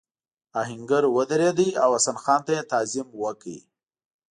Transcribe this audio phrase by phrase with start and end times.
[0.59, 3.55] آهنګر ودرېد او حسن خان ته یې تعظیم وکړ.